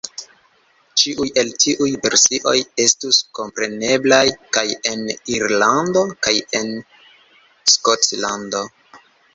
[1.01, 2.55] Ĉiuj el tiuj versioj
[2.85, 4.23] estus kompreneblaj
[4.59, 6.77] kaj en Irlando kaj en
[7.77, 8.69] Skotlando.